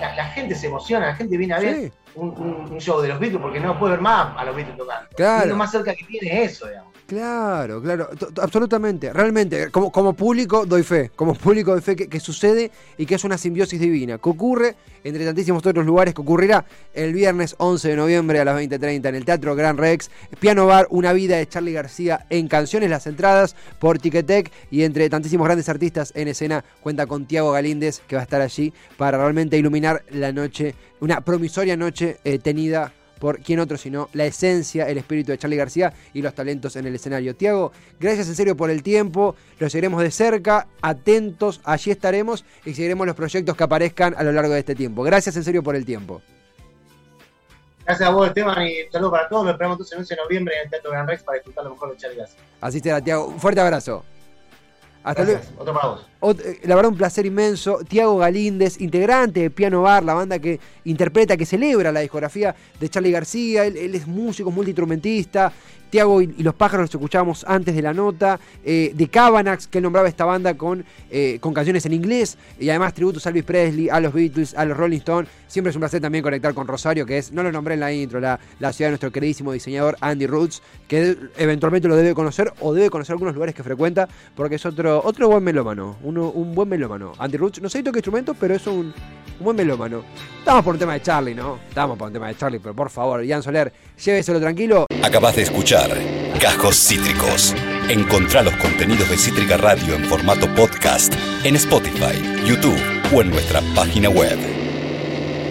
La, 0.00 0.24
gente 0.26 0.54
se 0.54 0.66
emociona, 0.66 1.06
la 1.06 1.14
gente 1.14 1.36
viene 1.36 1.54
a 1.54 1.60
ver 1.60 1.92
un, 2.16 2.78
show 2.78 3.00
de 3.00 3.08
los 3.08 3.18
Beatles 3.18 3.40
porque 3.40 3.60
no 3.60 3.78
puede 3.78 3.92
ver 3.92 4.00
más 4.00 4.36
a 4.36 4.44
los 4.44 4.56
Beatles 4.56 4.76
tocando. 4.76 5.08
Claro. 5.16 5.48
lo 5.48 5.56
más 5.56 5.70
cerca 5.70 5.94
que 5.94 6.04
tiene 6.04 6.44
es 6.44 6.52
eso, 6.52 6.66
digamos. 6.66 6.96
Claro, 7.06 7.80
claro, 7.80 8.10
absolutamente, 8.42 9.12
realmente, 9.12 9.70
como, 9.70 9.92
como 9.92 10.14
público 10.14 10.66
doy 10.66 10.82
fe, 10.82 11.12
como 11.14 11.34
público 11.34 11.70
doy 11.70 11.80
fe 11.80 11.94
que, 11.94 12.18
sucede 12.18 12.72
y 12.98 13.06
que 13.06 13.14
es 13.14 13.22
una 13.22 13.38
simbiosis 13.38 13.78
divina, 13.78 14.18
que 14.18 14.28
ocurre 14.28 14.74
entre 15.04 15.24
tantísimos 15.24 15.64
otros 15.64 15.86
lugares, 15.86 16.14
que 16.14 16.20
ocurrirá 16.20 16.64
el 16.94 17.12
viernes 17.12 17.54
11 17.58 17.90
de 17.90 17.96
noviembre 17.96 18.40
a 18.40 18.44
las 18.44 18.60
20.30 18.60 19.08
en 19.08 19.14
el 19.14 19.24
Teatro 19.24 19.54
Gran 19.54 19.76
Rex, 19.76 20.10
Piano 20.40 20.66
Bar, 20.66 20.88
Una 20.90 21.12
vida 21.12 21.36
de 21.36 21.46
Charlie 21.46 21.72
García 21.72 22.26
en 22.28 22.48
canciones, 22.48 22.90
las 22.90 23.06
entradas 23.06 23.54
por 23.78 24.00
Ticketek 24.00 24.50
y 24.72 24.82
entre 24.82 25.08
tantísimos 25.08 25.46
grandes 25.46 25.68
artistas 25.68 26.12
en 26.16 26.26
escena 26.26 26.64
cuenta 26.80 27.06
con 27.06 27.26
Tiago 27.26 27.52
Galíndez 27.52 28.00
que 28.08 28.16
va 28.16 28.22
a 28.22 28.24
estar 28.24 28.40
allí 28.40 28.72
para 28.96 29.16
realmente 29.16 29.56
iluminar 29.56 30.02
la 30.10 30.32
noche, 30.32 30.74
una 30.98 31.20
promisoria 31.20 31.76
noche 31.76 32.05
eh, 32.06 32.38
tenida 32.38 32.92
por 33.18 33.40
quién 33.40 33.60
otro 33.60 33.76
sino 33.76 34.08
la 34.12 34.26
esencia, 34.26 34.88
el 34.88 34.98
espíritu 34.98 35.32
de 35.32 35.38
Charlie 35.38 35.56
García 35.56 35.92
y 36.12 36.22
los 36.22 36.34
talentos 36.34 36.76
en 36.76 36.86
el 36.86 36.94
escenario. 36.94 37.34
Tiago, 37.34 37.72
gracias 37.98 38.28
en 38.28 38.34
serio 38.34 38.56
por 38.56 38.70
el 38.70 38.82
tiempo, 38.82 39.34
lo 39.58 39.70
seguiremos 39.70 40.02
de 40.02 40.10
cerca, 40.10 40.66
atentos, 40.82 41.60
allí 41.64 41.90
estaremos 41.90 42.44
y 42.64 42.74
seguiremos 42.74 43.06
los 43.06 43.16
proyectos 43.16 43.56
que 43.56 43.64
aparezcan 43.64 44.14
a 44.16 44.22
lo 44.22 44.32
largo 44.32 44.52
de 44.52 44.60
este 44.60 44.74
tiempo. 44.74 45.02
Gracias 45.02 45.36
en 45.36 45.44
serio 45.44 45.62
por 45.62 45.76
el 45.76 45.84
tiempo. 45.84 46.20
Gracias 47.84 48.08
a 48.08 48.12
vos, 48.12 48.26
Esteban, 48.26 48.66
y 48.66 48.82
un 48.82 48.92
saludo 48.92 49.10
para 49.12 49.28
todos. 49.28 49.44
Nos 49.44 49.52
esperamos 49.52 49.76
entonces 49.76 49.92
el 49.92 49.98
11 50.00 50.14
de 50.14 50.20
noviembre 50.22 50.54
en 50.56 50.64
el 50.64 50.70
Teatro 50.70 50.90
Gran 50.90 51.06
Rex 51.06 51.22
para 51.22 51.36
disfrutar 51.36 51.64
lo 51.64 51.70
mejor 51.70 51.92
de 51.92 51.96
Charlie 51.96 52.18
García. 52.18 52.40
Así 52.60 52.80
será, 52.80 53.00
Tiago. 53.00 53.26
Un 53.26 53.38
fuerte 53.38 53.60
abrazo. 53.60 54.04
Hasta 55.04 55.22
luego. 55.22 55.40
Otro 55.56 55.72
para 55.72 55.88
vos. 55.88 56.06
Eh, 56.22 56.60
la 56.64 56.74
verdad, 56.74 56.90
un 56.92 56.96
placer 56.96 57.26
inmenso. 57.26 57.80
Tiago 57.86 58.18
Galíndez, 58.18 58.80
integrante 58.80 59.40
de 59.40 59.50
Piano 59.50 59.82
Bar, 59.82 60.02
la 60.04 60.14
banda 60.14 60.38
que 60.38 60.58
interpreta, 60.84 61.36
que 61.36 61.46
celebra 61.46 61.92
la 61.92 62.00
discografía 62.00 62.54
de 62.80 62.88
Charlie 62.88 63.10
García. 63.10 63.66
Él, 63.66 63.94
es 63.94 64.06
músico, 64.06 64.50
multiinstrumentista, 64.50 65.52
Tiago 65.90 66.20
y, 66.20 66.26
los 66.42 66.54
pájaros 66.54 66.84
los 66.84 66.94
escuchábamos 66.94 67.44
antes 67.46 67.74
de 67.74 67.82
la 67.82 67.94
nota, 67.94 68.40
eh, 68.64 68.92
de 68.94 69.08
Cavanax, 69.08 69.66
que 69.66 69.78
él 69.78 69.84
nombraba 69.84 70.08
esta 70.08 70.24
banda 70.24 70.54
con, 70.54 70.84
eh, 71.10 71.38
con 71.40 71.54
canciones 71.54 71.86
en 71.86 71.92
inglés, 71.92 72.36
y 72.58 72.68
además 72.68 72.94
tributos 72.94 73.26
a 73.26 73.30
Elvis 73.30 73.44
Presley, 73.44 73.88
a 73.88 74.00
los 74.00 74.12
Beatles, 74.12 74.54
a 74.54 74.64
los 74.64 74.76
Rolling 74.76 74.98
Stones. 74.98 75.30
Siempre 75.46 75.70
es 75.70 75.76
un 75.76 75.80
placer 75.80 76.00
también 76.00 76.22
conectar 76.22 76.52
con 76.54 76.66
Rosario, 76.66 77.06
que 77.06 77.18
es, 77.18 77.32
no 77.32 77.42
lo 77.42 77.52
nombré 77.52 77.74
en 77.74 77.80
la 77.80 77.92
intro, 77.92 78.20
la, 78.20 78.38
la 78.58 78.72
ciudad 78.72 78.88
de 78.88 78.92
nuestro 78.92 79.12
queridísimo 79.12 79.52
diseñador 79.52 79.96
Andy 80.00 80.26
Roots, 80.26 80.60
que 80.88 81.16
eventualmente 81.36 81.88
lo 81.88 81.96
debe 81.96 82.14
conocer 82.14 82.52
o 82.60 82.74
debe 82.74 82.90
conocer 82.90 83.12
algunos 83.12 83.34
lugares 83.34 83.54
que 83.54 83.62
frecuenta, 83.62 84.08
porque 84.34 84.56
es 84.56 84.66
otro, 84.66 85.02
otro 85.04 85.28
buen 85.28 85.44
melómano, 85.44 85.96
uno, 86.06 86.30
un 86.30 86.54
buen 86.54 86.68
melómano. 86.68 87.12
Andy 87.18 87.36
Roots, 87.36 87.60
no 87.60 87.68
sé 87.68 87.78
si 87.78 87.84
toca 87.84 87.98
instrumento, 87.98 88.34
pero 88.34 88.54
es 88.54 88.66
un, 88.66 88.94
un 89.38 89.44
buen 89.44 89.56
melómano. 89.56 90.04
Estamos 90.38 90.64
por 90.64 90.74
un 90.74 90.78
tema 90.78 90.92
de 90.94 91.02
Charlie, 91.02 91.34
¿no? 91.34 91.58
Estamos 91.68 91.98
por 91.98 92.06
un 92.06 92.12
tema 92.12 92.28
de 92.28 92.36
Charlie, 92.36 92.60
pero 92.60 92.74
por 92.74 92.90
favor, 92.90 93.24
Ian 93.24 93.42
Soler, 93.42 93.72
lléveselo 94.02 94.40
tranquilo. 94.40 94.86
Acabas 95.02 95.34
de 95.36 95.42
escuchar 95.42 95.90
Cajos 96.40 96.76
Cítricos. 96.76 97.54
Encontrá 97.88 98.42
los 98.42 98.54
contenidos 98.56 99.08
de 99.10 99.16
Cítrica 99.16 99.56
Radio 99.56 99.94
en 99.94 100.04
formato 100.04 100.46
podcast 100.54 101.12
en 101.44 101.56
Spotify, 101.56 102.22
YouTube 102.46 102.80
o 103.12 103.20
en 103.22 103.30
nuestra 103.30 103.60
página 103.74 104.08
web. 104.08 104.55